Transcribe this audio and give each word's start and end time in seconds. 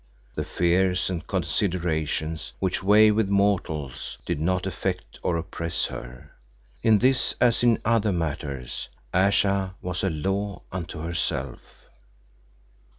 The 0.33 0.43
fears 0.43 1.11
and 1.11 1.27
considerations 1.27 2.53
which 2.57 2.81
weigh 2.81 3.11
with 3.11 3.29
mortals 3.29 4.17
did 4.25 4.39
not 4.39 4.65
affect 4.65 5.19
or 5.21 5.37
oppress 5.37 5.85
her. 5.85 6.31
In 6.81 6.97
this 6.97 7.35
as 7.39 7.61
in 7.61 7.77
other 7.85 8.11
matters, 8.11 8.89
Ayesha 9.13 9.75
was 9.79 10.03
a 10.03 10.09
law 10.09 10.63
unto 10.71 11.01
herself. 11.01 11.85